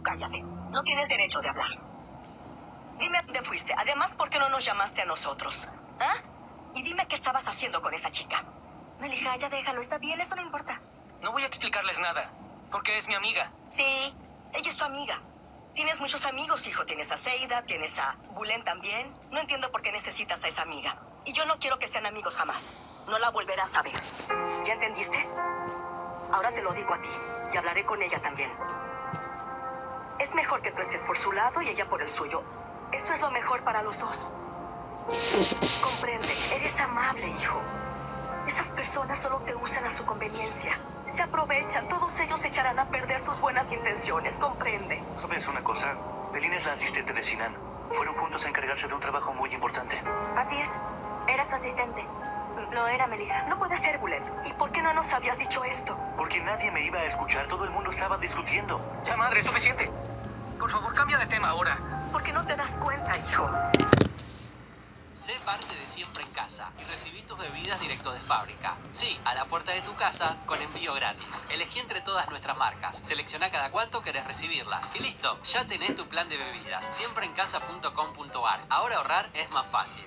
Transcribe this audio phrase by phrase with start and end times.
[0.00, 0.40] Tú cállate.
[0.40, 1.68] No tienes derecho de hablar.
[2.98, 3.74] Dime a dónde fuiste.
[3.76, 5.68] Además, ¿por qué no nos llamaste a nosotros?
[6.00, 6.14] ¿Ah?
[6.74, 8.42] Y dime qué estabas haciendo con esa chica.
[8.98, 10.80] Melija, ya déjalo, está bien, eso no importa.
[11.20, 12.30] No voy a explicarles nada,
[12.70, 13.52] porque es mi amiga.
[13.68, 14.14] Sí,
[14.54, 15.20] ella es tu amiga.
[15.74, 16.86] Tienes muchos amigos, hijo.
[16.86, 19.14] Tienes a Seida, tienes a Bulen también.
[19.30, 20.96] No entiendo por qué necesitas a esa amiga.
[21.26, 22.72] Y yo no quiero que sean amigos jamás.
[23.06, 24.00] No la volverás a ver.
[24.64, 25.26] ¿Ya entendiste?
[26.32, 27.10] Ahora te lo digo a ti.
[27.52, 28.50] Y hablaré con ella también.
[30.30, 32.40] Es mejor que tú estés por su lado y ella por el suyo.
[32.92, 34.30] Eso es lo mejor para los dos.
[35.82, 37.60] Comprende, eres amable, hijo.
[38.46, 40.78] Esas personas solo te usan a su conveniencia.
[41.08, 45.02] Se aprovechan, todos ellos echarán a perder tus buenas intenciones, comprende.
[45.18, 45.96] ¿Sabes una cosa?
[46.32, 47.52] Belina es la asistente de Sinan.
[47.90, 50.00] Fueron juntos a encargarse de un trabajo muy importante.
[50.36, 50.70] Así es,
[51.26, 52.06] era su asistente.
[52.70, 53.46] Lo era, Melija.
[53.48, 54.22] No puede ser, Bulet.
[54.44, 55.98] ¿Y por qué no nos habías dicho esto?
[56.16, 58.80] Porque nadie me iba a escuchar, todo el mundo estaba discutiendo.
[59.04, 59.90] Ya, madre, es suficiente.
[60.60, 62.08] Por favor, cambia de tema ahora.
[62.12, 63.50] ¿Por qué no te das cuenta, hijo?
[65.14, 68.76] Sé parte de Siempre en Casa y recibí tus bebidas directo de fábrica.
[68.92, 71.44] Sí, a la puerta de tu casa con envío gratis.
[71.48, 72.98] Elegí entre todas nuestras marcas.
[72.98, 74.90] Selecciona cada cuánto querés recibirlas.
[74.94, 76.94] Y listo, ya tenés tu plan de bebidas.
[76.94, 78.60] Siempreencasa.com.ar.
[78.68, 80.04] Ahora ahorrar es más fácil.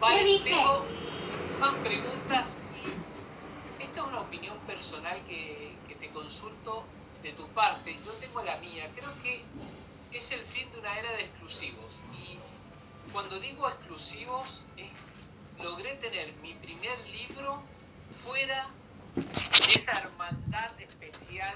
[0.00, 0.39] Vale, ¿Qué dice?
[0.50, 0.84] Tengo
[1.60, 6.82] más preguntas y esta es una opinión personal que, te consulto
[7.22, 7.94] de tu parte.
[8.04, 8.88] Yo tengo la mía.
[8.96, 9.44] Creo que
[10.12, 12.00] es el fin de una era de exclusivos.
[12.14, 12.38] Y
[13.12, 14.88] cuando digo exclusivos, es,
[15.62, 17.62] logré tener mi primer libro
[18.24, 18.70] fuera
[19.14, 21.54] de esa hermandad especial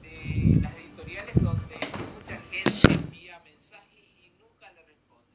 [0.00, 1.76] de las editoriales donde
[2.14, 5.34] mucha gente envía mensajes y nunca le responden.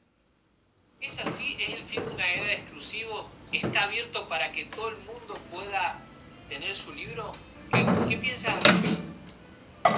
[1.01, 1.55] ¿Es así?
[1.59, 3.27] ¿Es el fin de una era de exclusivos?
[3.51, 6.05] ¿Está abierto para que todo el mundo pueda
[6.49, 7.31] tener su libro?
[7.71, 8.63] ¿Qué, qué piensas?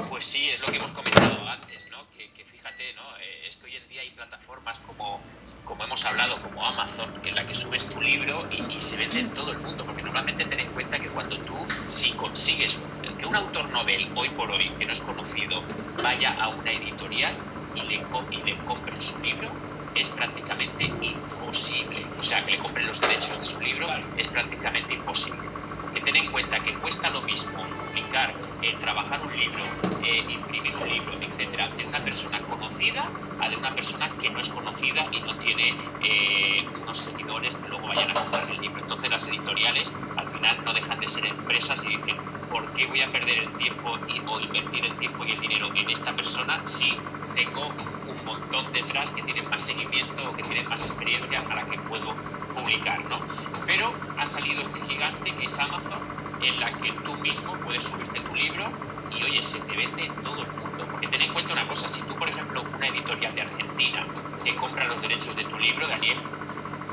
[0.09, 2.09] Pues sí, es lo que hemos comentado antes, ¿no?
[2.11, 3.17] Que, que fíjate, ¿no?
[3.17, 5.23] Eh, hoy en día hay plataformas como,
[5.63, 9.33] como hemos hablado, como Amazon, en la que subes tu libro y, se vende en
[9.33, 12.83] todo el mundo, porque normalmente ten en cuenta que cuando tú, si consigues
[13.17, 15.63] que un autor novel, hoy por hoy, que no es conocido,
[16.01, 19.61] vaya a una editorial y le, y le compren su libro,
[19.93, 22.13] es prácticamente imposible.
[22.17, 25.50] O sea, que le compren los derechos de su libro es prácticamente imposible.
[25.91, 30.73] Porque ten en cuenta que cuesta lo mismo publicar, eh, trabajar un libro, eh, imprimir
[30.77, 35.09] un libro, etcétera, de una persona conocida a de una persona que no es conocida
[35.11, 38.79] y no tiene eh, unos seguidores que luego vayan a comprar el libro.
[38.79, 43.01] Entonces las editoriales al final no dejan de ser empresas y dicen, ¿por qué voy
[43.01, 46.61] a perder el tiempo y, o invertir el tiempo y el dinero en esta persona
[46.65, 47.75] si tengo
[48.05, 51.79] un montón detrás que tienen más seguimiento o que tienen más experiencia a la que
[51.79, 52.21] puedo
[52.51, 53.25] publicar, ¿no?
[53.65, 56.03] Pero ha salido este gigante que es Amazon,
[56.39, 58.73] en la que tú mismo puedes subirte tu libro
[59.09, 60.87] y oye, se te vende en todo el mundo.
[60.89, 64.07] Porque ten en cuenta una cosa, si tú, por ejemplo, una editorial de Argentina
[64.43, 66.17] te compra los derechos de tu libro, Daniel,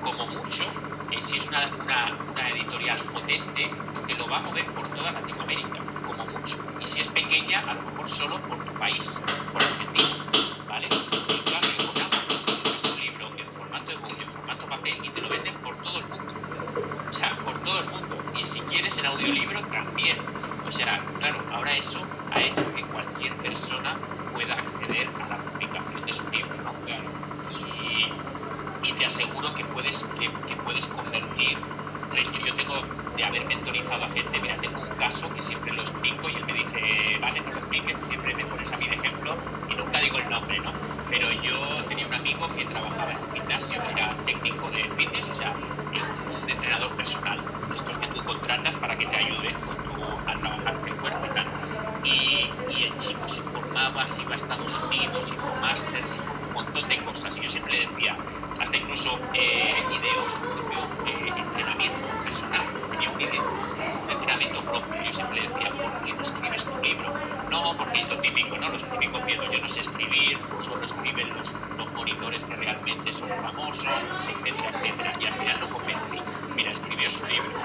[0.00, 0.70] como mucho,
[1.10, 3.74] eh, si es una, una, editorial potente,
[4.06, 6.56] te lo va a mover por toda Latinoamérica, como mucho.
[6.78, 10.08] Y si es pequeña, a lo mejor solo por tu país, por Argentina,
[10.66, 10.88] ¿vale?
[10.90, 14.37] En cambio, con Amazon, tu libro en formato ebook, en
[14.90, 16.34] y te lo venden por todo el mundo.
[17.08, 18.30] O sea, por todo el mundo.
[18.34, 20.18] Y si quieres en audiolibro, también.
[20.62, 23.98] O sea, claro, ahora eso ha hecho que cualquier persona
[24.30, 26.82] pueda acceder a la publicación de su libro, ¿no?
[26.84, 27.10] Claro.
[27.48, 28.22] y,
[28.82, 31.58] y te aseguro que puedes, que, que puedes convertir.
[32.42, 32.84] Yo, tengo
[33.16, 36.44] de haber mentorizado a gente, mira, tengo un caso que siempre lo explico y él
[36.46, 39.98] me dice, vale, no lo expliques, siempre me pones a mí de ejemplo y nunca
[40.00, 40.74] digo el nombre, ¿no?
[41.08, 43.27] Pero yo tenía un amigo que trabajaba en
[44.58, 47.38] técnico de fitness, o sea, un, entrenador personal,
[47.74, 51.28] estos que tú contratas para que te ayuden con tu, a trabajar el cuerpo y
[51.28, 51.46] tal.
[52.04, 56.10] Y, y el chico se formaba, se iba a Estados Unidos, hizo másters,
[56.46, 57.36] un montón de cosas.
[57.38, 58.16] Y yo siempre le decía,
[58.60, 62.66] hasta incluso eh, ideó su propio eh, entrenamiento personal.
[62.90, 65.02] Tenía un vídeo, un entrenamiento propio.
[65.04, 67.12] Yo siempre le decía, ¿por qué no escribes tu libro?
[67.50, 68.68] No, porque es lo típico, ¿no?
[68.70, 69.50] Los típicos miedos.
[69.50, 71.54] Yo no sé escribir, solo escriben los,
[72.08, 73.84] los monitores que realmente son famosos,
[74.28, 75.16] etcétera, etcétera.
[75.20, 76.18] Y al final lo convencí.
[76.56, 77.58] Mira, escribió su libro,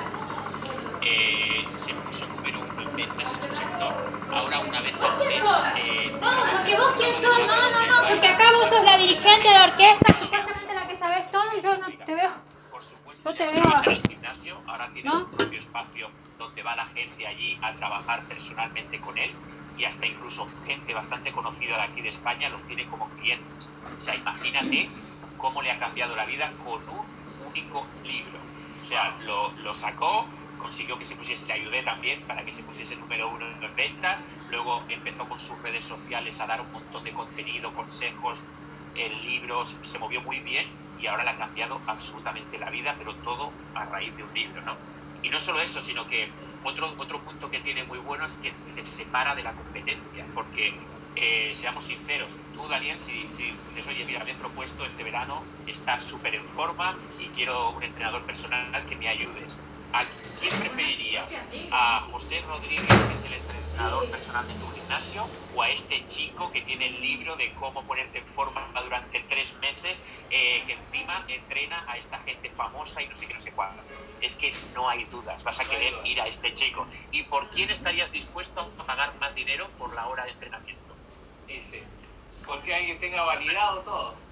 [1.01, 3.93] eh, se puso número uno en ventas en su sector.
[4.31, 5.43] Ahora una vez al mes.
[5.77, 8.97] Eh, trabaja Porque en vos quién sos, no, no, no, porque acá vos sos la
[8.97, 12.31] dirigente de orquesta, supuestamente la que sabes todo y yo no te veo.
[12.69, 15.19] Por supuesto, ya te no veo- en el gimnasio, ahora tiene ¿No?
[15.19, 19.31] su propio espacio donde va la gente allí a trabajar personalmente con él.
[19.77, 23.71] Y hasta incluso gente bastante conocida de aquí de España los tiene como clientes.
[23.97, 24.89] O sea, imagínate
[25.37, 27.05] cómo le ha cambiado la vida con un
[27.47, 28.39] único libro.
[28.83, 30.27] O sea, lo, lo sacó,
[30.57, 34.23] consiguió que se pusiese, le ayudé también para que se pusiese número uno en ventas,
[34.49, 38.41] luego empezó con sus redes sociales a dar un montón de contenido, consejos,
[38.95, 40.65] en libros, se movió muy bien
[40.97, 44.61] y ahora le ha cambiado absolutamente la vida, pero todo a raíz de un libro,
[44.61, 44.77] ¿no?
[45.21, 46.29] Y no solo eso, sino que
[46.63, 50.77] otro, otro punto que tiene muy bueno es que te separa de la competencia, porque
[51.15, 55.47] eh, seamos sinceros, tú Daniel, si, si dices, oye, mira, me he propuesto este verano
[55.65, 59.63] estar súper en forma y quiero un entrenador personal que me ayudes.
[59.91, 60.03] ¿A
[60.39, 61.45] quién preferirías?
[61.69, 63.62] ¿A José Rodríguez, que es el entrenador
[64.09, 65.29] personal de tu gimnasio?
[65.51, 69.55] ¿O a este chico que tiene el libro de cómo ponerte en forma durante tres
[69.55, 73.53] meses, eh, que encima entrena a esta gente famosa y no sé qué, no sé
[73.53, 73.83] cuándo?
[74.19, 76.87] Es que no hay dudas, vas a querer ir a este chico.
[77.11, 80.99] ¿Y por quién estarías dispuesto a pagar más dinero por la hora de entrenamiento?
[81.47, 81.91] Ese.
[82.45, 84.23] Porque alguien tenga validado todo.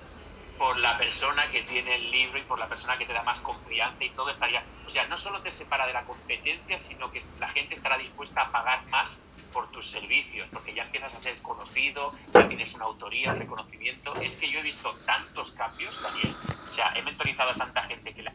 [0.58, 3.42] por la persona que tiene el libro y por la persona que te da más
[3.42, 7.20] confianza y todo estaría, o sea, no solo te separa de la competencia, sino que
[7.40, 11.42] la gente estará dispuesta a pagar más por tus servicios, porque ya empiezas a ser
[11.42, 14.13] conocido, ya tienes una autoría, reconocimiento.
[14.21, 16.36] Es que yo he visto tantos cambios, Daniel,
[16.69, 18.33] o sea, he mentorizado a tanta gente que la...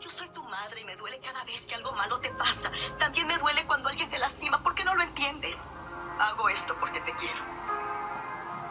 [0.00, 2.70] Yo soy tu madre y me duele cada vez que algo malo te pasa.
[2.98, 4.62] También me duele cuando alguien te lastima.
[4.62, 5.56] ¿Por qué no lo entiendes?
[6.18, 7.40] Hago esto porque te quiero.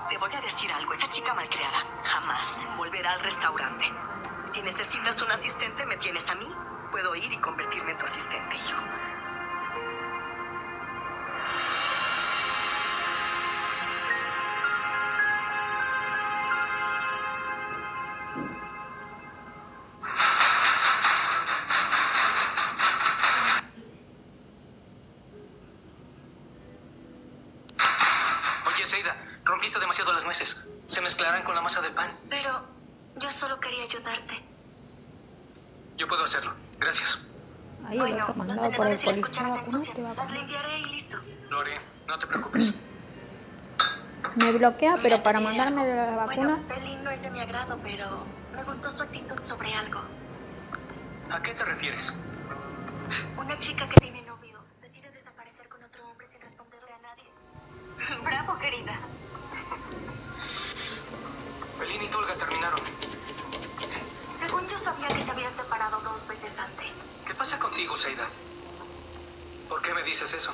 [0.09, 0.93] Te voy a decir algo.
[0.93, 3.91] Esa chica malcriada jamás volverá al restaurante.
[4.45, 6.47] Si necesitas un asistente, me tienes a mí.
[6.93, 8.83] Puedo ir y convertirme en tu asistente, hijo.
[28.67, 30.67] Oye, Seida, rompiste demasiado las nueces.
[30.85, 32.15] Se mezclarán con la masa del pan.
[32.29, 32.63] Pero
[33.15, 34.52] yo solo quería ayudarte.
[36.03, 36.53] Yo puedo hacerlo.
[36.79, 37.17] Gracias.
[37.87, 40.15] Ahí Bueno, los mandado por el tenedores las policía cucharas se ensucian.
[40.17, 41.17] Las limpiaré y listo.
[41.49, 41.79] Lo haré.
[42.09, 42.73] No te preocupes.
[44.35, 45.95] Me bloquea, pero para mandarme algo.
[45.95, 46.55] la vacuna.
[46.55, 50.01] Bueno, Pelín no es de mi agrado, pero me gustó su actitud sobre algo.
[51.31, 52.19] ¿A qué te refieres?
[53.37, 58.19] Una chica que tiene novio decide desaparecer con otro hombre sin responderle a nadie.
[58.25, 58.99] Bravo, querida.
[61.79, 62.92] Pelín y Tolga terminaron.
[64.83, 67.03] Sabía que se habían separado dos veces antes.
[67.25, 68.27] ¿Qué pasa contigo, Seida?
[69.69, 70.53] ¿Por qué me dices eso?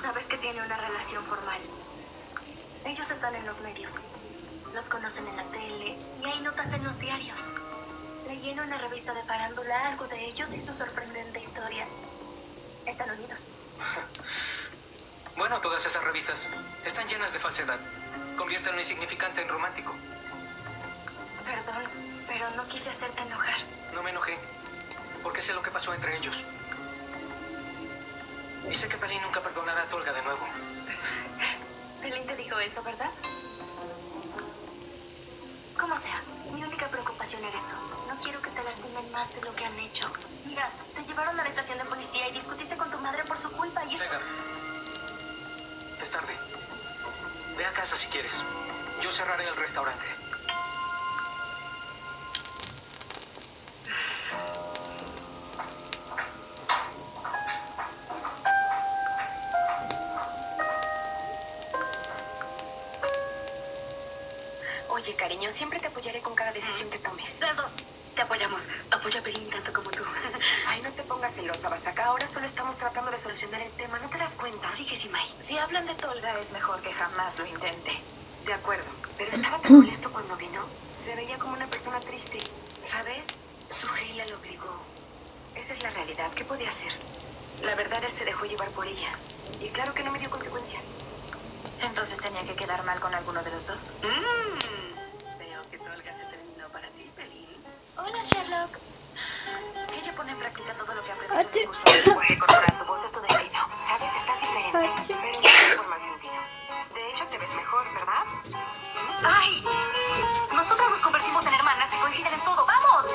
[0.00, 1.60] Sabes que tiene una relación formal.
[2.86, 4.00] Ellos están en los medios.
[4.74, 7.52] Los conocen en la tele y hay notas en los diarios.
[8.26, 11.86] Leí en una revista de farándula algo de ellos y su sorprendente historia.
[12.86, 13.48] Están unidos.
[15.36, 16.48] Bueno, todas esas revistas
[16.86, 17.78] están llenas de falsedad.
[18.38, 19.94] Convierten lo insignificante en romántico.
[22.48, 23.56] Pero no quise hacerte enojar.
[23.92, 24.34] No me enojé,
[25.22, 26.44] porque sé lo que pasó entre ellos.
[28.70, 30.46] Y sé que Pelín nunca perdonará a Tolga de nuevo.
[32.00, 33.10] Pelín te dijo eso, ¿verdad?
[35.78, 36.22] Como sea,
[36.52, 37.76] mi única preocupación eres tú.
[38.08, 40.10] No quiero que te lastimen más de lo que han hecho.
[40.46, 43.52] Mira, te llevaron a la estación de policía y discutiste con tu madre por su
[43.52, 44.04] culpa y eso...
[46.02, 46.34] Es tarde.
[47.58, 48.42] Ve a casa si quieres.
[49.02, 50.17] Yo cerraré el restaurante.
[64.98, 67.40] Oye, cariño, siempre te apoyaré con cada decisión que tomes.
[67.40, 67.72] Las dos.
[68.16, 68.68] Te apoyamos.
[68.90, 70.02] Apoya a Pelín tanto como tú.
[70.66, 72.06] Ay, no te pongas celosa, Basaka.
[72.06, 74.00] Ahora solo estamos tratando de solucionar el tema.
[74.00, 74.68] ¿No te das cuenta?
[74.70, 75.24] Sigue, Simai.
[75.38, 77.92] Si hablan de Tolga, es mejor que jamás lo intente.
[78.44, 78.90] De acuerdo.
[79.16, 80.68] Pero estaba tan molesto cuando vino.
[80.96, 82.40] Se veía como una persona triste.
[82.80, 83.26] ¿Sabes?
[83.70, 84.84] Suheila lo obligó.
[85.54, 86.32] Esa es la realidad.
[86.34, 86.92] ¿Qué podía hacer?
[87.60, 89.08] La verdad, él se dejó llevar por ella.
[89.60, 90.94] Y claro que no me dio consecuencias.
[91.80, 93.92] Entonces tenía que quedar mal con alguno de los dos.
[94.02, 95.38] Mmm.
[95.38, 97.64] Veo que Tolga se terminó para ti, Pelín.
[97.96, 98.78] Hola, Sherlock.
[100.00, 102.78] Ella pone en práctica todo lo que aprendió en el curso de lenguaje corporal.
[102.78, 103.68] Tu voz es tu destino.
[103.78, 105.14] Sabes, estás diferente, Achí.
[105.20, 106.34] pero no es por mal sentido.
[106.94, 108.24] De hecho, te ves mejor, ¿verdad?
[109.24, 109.64] ¡Ay!
[110.52, 112.64] Nosotras nos convertimos en hermanas que coinciden en todo.
[112.66, 113.06] ¡Vamos!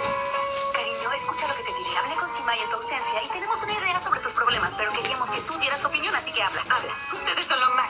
[0.73, 1.97] Cariño, escucha lo que te diré.
[1.97, 5.29] Hablé con Simay en tu ausencia y tenemos una idea sobre tus problemas, pero queríamos
[5.29, 6.92] que tú dieras tu opinión, así que habla, habla.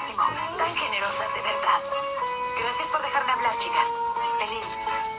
[0.03, 0.57] Lo máximo.
[0.57, 1.79] Tan generosas, de verdad.
[2.59, 3.87] Gracias por dejarme hablar, chicas.
[4.37, 4.61] Pelín,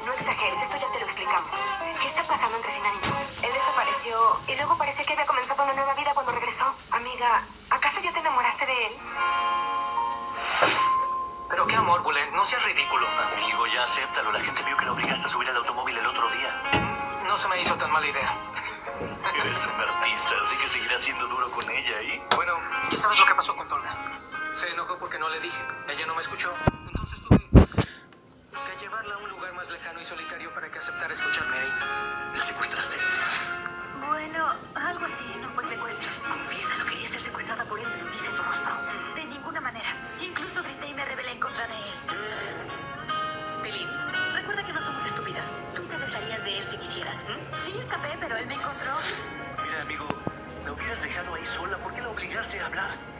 [0.05, 1.53] no exageres, esto ya te lo explicamos.
[2.01, 3.47] ¿Qué está pasando entre Sinan y?
[3.47, 6.71] Él desapareció y luego parece que había comenzado una nueva vida cuando regresó.
[6.91, 8.93] Amiga, ¿acaso ya te enamoraste de él?
[11.49, 13.07] Pero qué amor, Bullet, no seas ridículo.
[13.33, 14.33] Amigo, ya acéptalo.
[14.33, 17.23] La gente vio que la obligaste a subir al automóvil el otro día.
[17.27, 18.37] No se me hizo tan mala idea.
[19.41, 22.23] Eres un artista, así que seguirás siendo duro con ella, ¿y?
[22.35, 22.53] Bueno,
[22.91, 24.24] ya sabes lo que pasó con Tolga.
[24.55, 25.63] Se enojó porque no le dije.
[25.89, 26.55] Ella no me escuchó.
[26.87, 31.59] Entonces tuve que llevarla a un lugar más lejano y solitario para que aceptara escucharme
[31.59, 31.73] ahí.
[32.37, 32.97] ¿La secuestraste?
[34.07, 36.09] Bueno, algo así, no fue secuestro.
[36.29, 37.87] Confiésalo, quería ser secuestrada por él.
[38.05, 38.73] Lo dice tu rostro.
[39.17, 39.89] De ninguna manera.
[40.21, 41.95] Incluso grité y me rebelé en contra de él.
[43.63, 43.89] Pelín,
[44.35, 45.51] recuerda que no somos estúpidas.
[45.75, 47.27] Tú te desharías de él si quisieras.
[47.59, 48.93] Sí, escapé, pero él me encontró.
[49.65, 50.07] Mira, amigo,
[50.65, 51.77] la hubieras dejado ahí sola.
[51.79, 53.14] ¿Por qué la obligaste a hablar?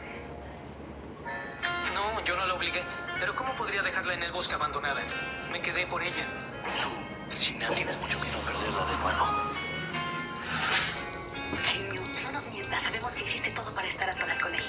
[2.65, 2.83] No, no obligué.
[3.19, 5.01] Pero ¿cómo podría dejarla en el bosque abandonada?
[5.51, 6.25] Me quedé por ella.
[6.81, 9.25] Tú, Sinan, tienes mucho miedo a perderla de nuevo.
[11.63, 12.83] Cariño, no nos mientas.
[12.83, 14.63] Sabemos que hiciste todo para estar a solas con él.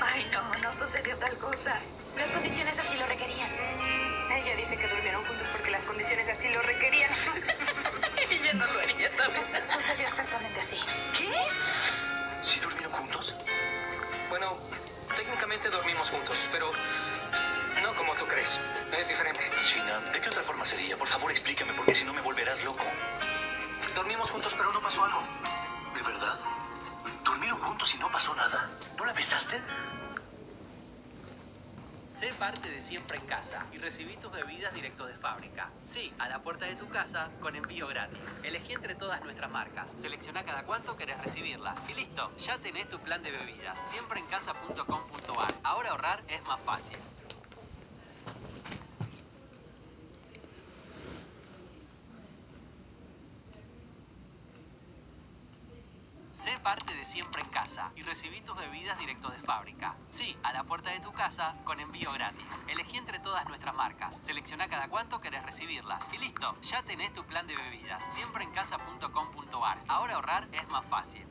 [0.00, 1.76] Ay, no, no sucedió tal cosa.
[2.16, 3.50] Las condiciones así lo requerían.
[4.30, 7.10] Ella dice que durmieron juntos porque las condiciones así lo requerían.
[8.30, 9.70] Ella no lo haría, ¿sabes?
[9.70, 10.78] Sucedió exactamente así.
[11.18, 11.28] ¿Qué?
[12.42, 13.36] ¿Sí durmieron juntos?
[14.30, 14.58] Bueno,
[15.16, 16.70] técnicamente dormimos juntos, pero
[17.92, 18.60] no como tú crees.
[18.98, 19.40] Es diferente.
[19.56, 20.96] Sinan, ¿de qué otra forma sería?
[20.96, 22.84] Por favor, explícame, porque si no me volverás loco.
[23.94, 25.20] Dormimos juntos, pero no pasó algo.
[25.94, 26.38] ¿De verdad?
[27.24, 28.70] ¿Durmieron juntos y no pasó nada?
[28.96, 29.60] ¿No la besaste?
[32.08, 35.70] Sé parte de Siempre en Casa y recibí tus bebidas directo de fábrica.
[35.88, 38.20] Sí, a la puerta de tu casa con envío gratis.
[38.44, 39.94] Elegí entre todas nuestras marcas.
[39.98, 41.78] Selecciona cada cuánto querés recibirlas.
[41.88, 43.90] Y listo, ya tenés tu plan de bebidas.
[43.90, 45.54] Siempreencasa.com.ar.
[45.64, 46.98] Ahora ahorrar es más fácil.
[56.52, 59.96] Sé parte de Siempre en Casa y recibí tus bebidas directo de fábrica.
[60.10, 62.62] Sí, a la puerta de tu casa con envío gratis.
[62.68, 64.18] Elegí entre todas nuestras marcas.
[64.20, 66.10] Selecciona cada cuánto querés recibirlas.
[66.12, 68.04] Y listo, ya tenés tu plan de bebidas.
[68.12, 69.78] Siempreencasa.com.ar.
[69.88, 71.24] Ahora ahorrar es más fácil.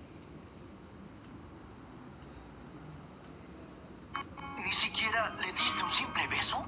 [4.57, 6.63] ¿Ni siquiera le diste un simple beso?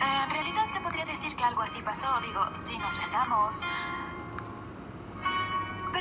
[0.00, 2.20] Eh, en realidad se podría decir que algo así pasó.
[2.20, 3.64] Digo, sí nos besamos.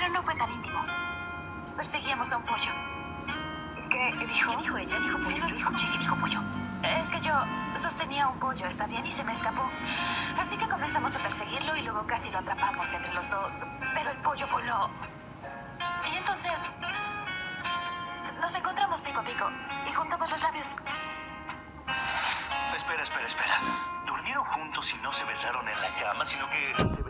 [0.07, 0.85] Pero no fue tan íntimo.
[1.75, 2.71] Perseguíamos a un pollo.
[3.89, 4.51] ¿Qué dijo?
[4.51, 4.99] ¿Qué dijo ella?
[4.99, 5.25] Dijo pollo.
[5.25, 6.41] Sí, Yo escuché que dijo pollo.
[6.81, 7.33] Es que yo
[7.75, 9.05] sostenía un pollo, ¿está bien?
[9.05, 9.69] Y se me escapó.
[10.39, 13.65] Así que comenzamos a perseguirlo y luego casi lo atrapamos entre los dos.
[13.93, 14.89] Pero el pollo voló.
[16.13, 16.71] Y entonces
[18.39, 19.51] nos encontramos pico a pico
[19.89, 20.77] y juntamos los labios.
[22.77, 23.53] Espera, espera, espera.
[24.05, 27.06] ¿Durmieron juntos y no se besaron en la cama, sino que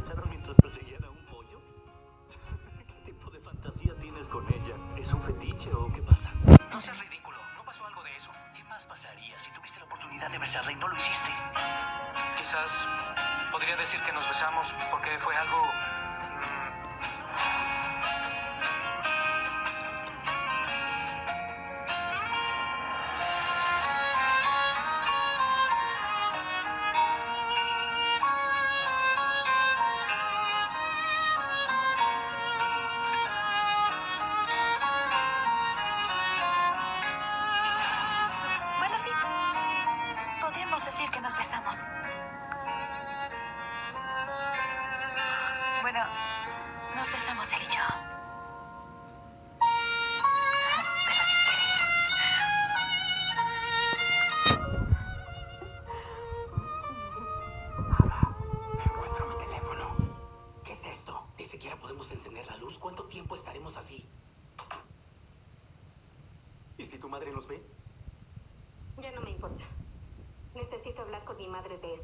[71.68, 71.98] de.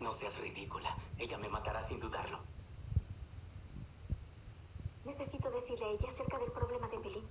[0.00, 0.96] No seas ridícula.
[1.18, 2.38] Ella me matará sin dudarlo.
[5.04, 7.24] Necesito decirle a ella acerca del problema de Pelín.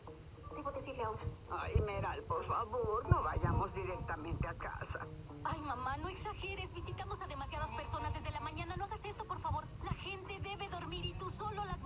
[0.55, 1.21] Debo decirle ahora.
[1.49, 5.07] Ay, Meral, por favor, no vayamos directamente a casa.
[5.43, 6.71] Ay, mamá, no exageres.
[6.73, 8.75] Visitamos a demasiadas personas desde la mañana.
[8.75, 9.65] No hagas esto, por favor.
[9.83, 11.80] La gente debe dormir y tú solo las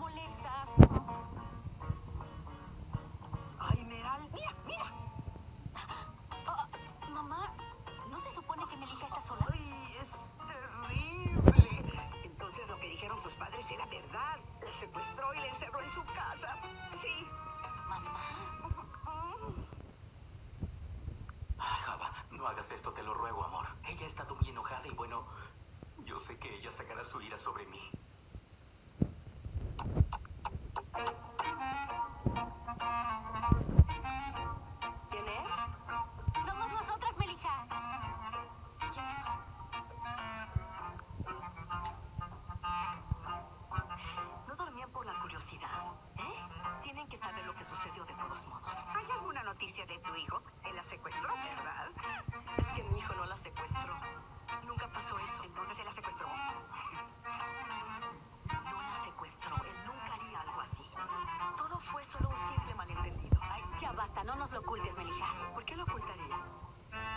[64.56, 65.54] lo ocultes, Melija.
[65.54, 66.40] ¿Por qué lo ocultaría?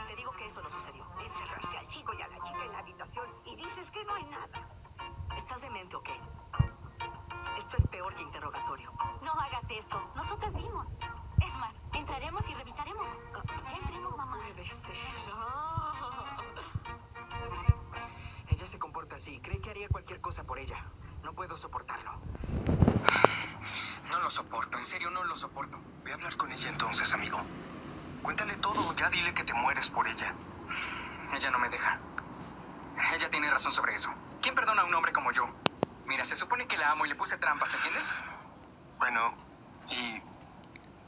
[0.09, 1.07] Te digo que eso no sucedió.
[1.21, 4.25] Encerraste al chico y a la chica en la habitación y dices que no hay
[4.25, 4.69] nada.
[5.37, 6.09] Estás demente, ¿ok?
[7.59, 8.93] Esto es peor que interrogatorio.
[9.23, 10.13] No hagas esto.
[10.17, 10.89] Nosotras vimos.
[11.41, 13.09] Es más, entraremos y revisaremos.
[13.71, 14.39] Ya entremos, mamá.
[14.39, 14.81] Puede ser.
[15.33, 16.37] Ah.
[18.49, 19.41] Ella se comporta así.
[19.41, 20.85] Cree que haría cualquier cosa por ella.
[21.23, 22.11] No puedo soportarlo.
[24.11, 25.88] No lo soporto, en serio no lo soporto.
[26.09, 27.39] Ve a hablar con ella entonces, amigo.
[28.23, 30.35] Cuéntale todo, ya dile que te mueres por ella.
[31.35, 32.01] Ella no me deja.
[33.13, 34.11] Ella tiene razón sobre eso.
[34.41, 35.47] ¿Quién perdona a un hombre como yo?
[36.07, 38.15] Mira, se supone que la amo y le puse trampas, ¿entiendes?
[38.97, 39.35] Bueno,
[39.91, 40.23] ¿y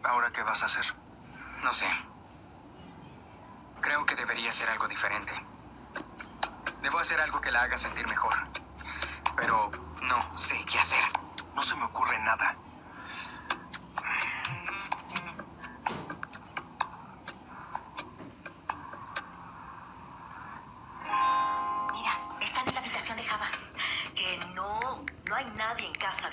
[0.03, 0.85] ahora qué vas a hacer?
[1.63, 1.89] No sé.
[3.81, 5.33] Creo que debería hacer algo diferente.
[6.83, 8.35] Debo hacer algo que la haga sentir mejor.
[9.35, 9.71] Pero
[10.03, 11.01] no sé qué hacer.
[11.55, 12.70] No se me ocurre nada.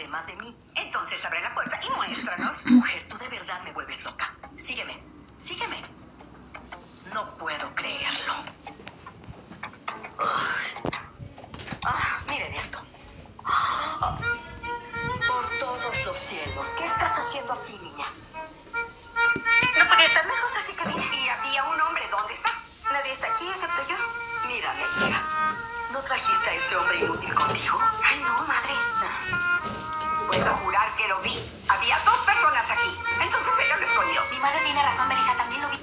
[0.07, 0.57] Además de mí.
[0.75, 2.65] Entonces abre la puerta y muéstranos.
[2.67, 4.33] Mujer, tú de verdad me vuelves loca.
[4.57, 4.97] Sígueme.
[5.37, 5.83] Sígueme.
[7.13, 8.33] No puedo creerlo.
[11.85, 12.79] Ah, miren esto.
[13.43, 14.17] Ah,
[15.27, 16.67] por todos los cielos.
[16.77, 18.05] ¿Qué estás haciendo aquí, niña?
[19.77, 21.05] No podía estar lejos, así que vine.
[21.17, 22.03] Y había un hombre.
[22.09, 22.51] ¿Dónde está?
[22.91, 23.95] Nadie está aquí excepto yo.
[24.47, 25.21] Mírame, hija.
[25.91, 27.79] ¿No trajiste a ese hombre inútil contigo?
[28.03, 29.76] Ay, no, madre.
[30.27, 31.35] Puedo jurar que lo vi.
[31.69, 32.91] Había dos personas aquí.
[33.21, 34.21] Entonces ella lo escondió.
[34.31, 35.77] Mi madre tiene razón, Melija, también lo vi.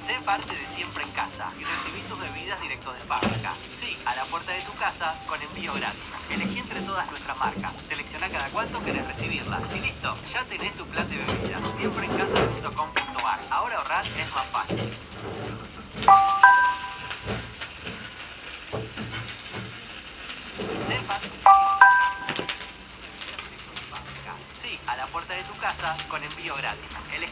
[0.00, 3.52] Sé parte de Siempre en Casa y recibí tus bebidas directo de fábrica.
[3.52, 6.30] Sí, a la puerta de tu casa con envío gratis.
[6.30, 7.76] Elegí entre todas nuestras marcas.
[7.76, 9.70] Selecciona cada cuánto querés recibirlas.
[9.76, 11.60] Y listo, ya tenés tu plan de bebidas.
[11.76, 13.40] Siempreencasa.com.ar.
[13.50, 15.09] Ahora ahorrar es más fácil.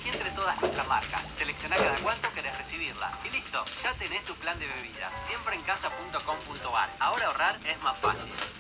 [0.08, 1.22] Entre todas nuestras marcas.
[1.36, 3.20] Selecciona cada cuánto querés recibirlas.
[3.26, 5.14] Y listo, ya tenés tu plan de bebidas.
[5.26, 6.90] Siempreencasa.com.ar.
[7.00, 8.57] Ahora ahorrar es más fácil.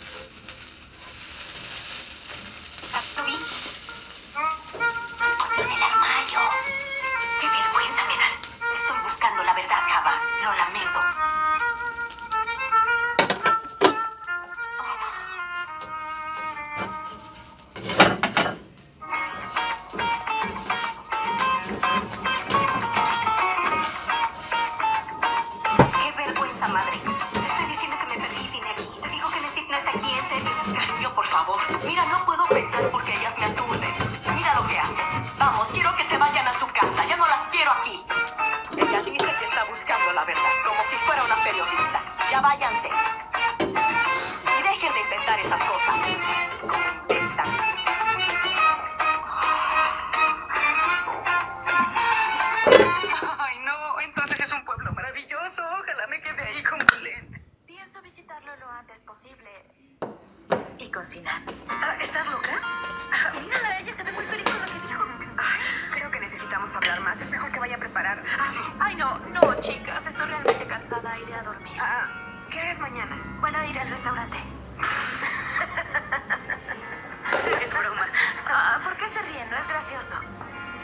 [60.98, 61.44] Con Sinan.
[61.68, 62.60] Ah, ¿Estás loca?
[62.60, 65.04] Ah, mírala, ella se ve muy feliz con lo que dijo.
[65.36, 65.60] Ay,
[65.92, 67.20] creo que necesitamos hablar más.
[67.20, 68.20] Es mejor que vaya a preparar.
[68.40, 68.60] Ah, sí.
[68.80, 70.04] Ay, no, no, chicas.
[70.08, 71.16] Estoy realmente cansada.
[71.20, 71.80] Iré a dormir.
[71.80, 72.04] Ah,
[72.50, 73.16] ¿Qué harás mañana?
[73.38, 74.38] Bueno, iré al restaurante.
[77.64, 78.06] Es broma.
[78.48, 79.48] Ah, ¿Por qué se ríen?
[79.50, 80.16] No es gracioso.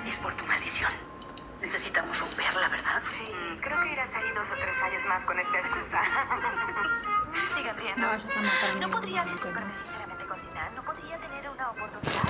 [0.06, 0.92] Es por tu maldición.
[1.64, 3.02] Necesitamos romperla, ¿verdad?
[3.06, 3.24] Sí.
[3.62, 6.02] Creo que irás ahí dos o tres años más con esta excusa.
[7.48, 8.02] Sigan riendo.
[8.02, 10.74] No vayas a matar a ¿No mi podría disculparme sinceramente con Sinan?
[10.74, 12.22] ¿No podría tener una oportunidad?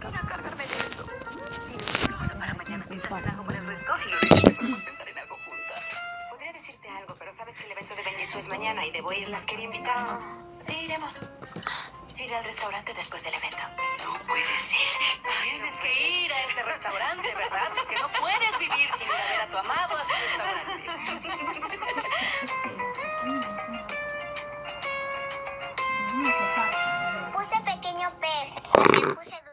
[0.00, 1.04] Ven a cargarme de eso.
[2.06, 2.84] Excusa para mañana.
[2.86, 3.96] ¿Piensas en algo para el resto?
[3.96, 5.84] Si lo podemos pensar en algo juntas.
[6.30, 9.28] Podría decirte algo, pero sabes que el evento de Benjisu es mañana y debo ir.
[9.28, 10.20] Las quería invitar.
[10.60, 11.24] Sí, iremos
[12.24, 13.62] ir al restaurante después del evento.
[14.04, 14.88] No puede ser.
[15.44, 17.70] Tienes que ir a ese restaurante, ¿verdad?
[17.74, 20.90] Porque no puedes vivir sin ir a ver a tu amado a su restaurante.
[27.32, 28.62] Puse pequeño pez.
[29.14, 29.47] Puse